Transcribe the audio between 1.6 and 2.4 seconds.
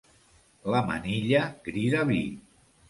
crida vi.